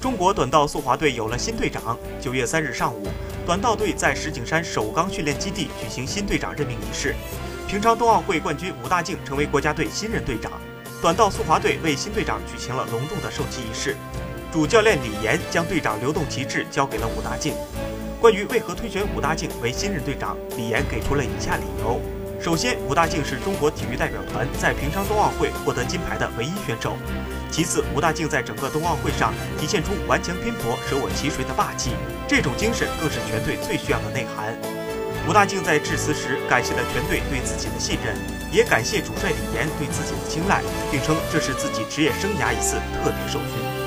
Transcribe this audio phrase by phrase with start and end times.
[0.00, 1.98] 中国短道速滑队有了新队长。
[2.20, 3.08] 九月三日上午，
[3.44, 7.16] 短道队在石景山首钢训练基地举行新队长任命仪式。
[7.66, 10.52] 平昌冬奥会冠军武大靖成为国家队新任队长。
[11.02, 13.96] 短道速滑队为新队长举行了隆重的授旗仪式。
[14.52, 17.54] 主教练李岩将队长流动旗帜交给了武大靖。
[18.20, 22.00] 关于为何推选武大靖为新任队长，李岩给出了以下理由：
[22.40, 26.96] 首先，武大靖是中国体育代表团在平昌冬奥会获得金牌的唯一选手。
[27.50, 31.90] 其次，吴大靖在整个冬奥会上体现出顽强拼搏、舍我其谁的霸气，
[32.28, 34.54] 这种精神更是全队最需要的内涵。
[35.26, 38.14] 吴大靖在致辞时感谢了全队对自己的信任，
[38.52, 43.77] 也感谢主帅李岩对自己的青睐，并称这是自己职业生涯一次特别受训。